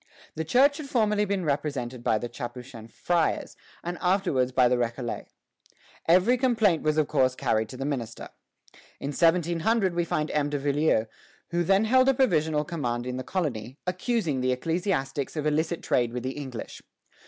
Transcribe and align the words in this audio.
"The 0.35 0.43
Church 0.43 0.77
had 0.77 0.89
formerly 0.89 1.25
been 1.25 1.45
represented 1.45 2.03
by 2.03 2.17
the 2.17 2.27
Capuchin 2.27 2.87
friars, 2.87 3.55
and 3.83 3.99
afterwards 4.01 4.51
by 4.51 4.67
the 4.67 4.75
Récollets. 4.75 5.27
Every 6.07 6.39
complaint 6.39 6.81
was 6.81 6.97
of 6.97 7.07
course 7.07 7.35
carried 7.35 7.69
to 7.69 7.77
the 7.77 7.85
minister. 7.85 8.29
In 8.99 9.09
1700 9.09 9.93
we 9.93 10.03
find 10.03 10.31
M. 10.31 10.49
de 10.49 10.57
Villieu, 10.57 11.05
who 11.51 11.63
then 11.63 11.85
held 11.85 12.09
a 12.09 12.15
provisional 12.15 12.65
command 12.65 13.05
in 13.05 13.17
the 13.17 13.23
colony, 13.23 13.77
accusing 13.85 14.41
the 14.41 14.51
ecclesiastics 14.51 15.35
of 15.35 15.45
illicit 15.45 15.83
trade 15.83 16.13
with 16.13 16.23
the 16.23 16.31
English. 16.31 16.81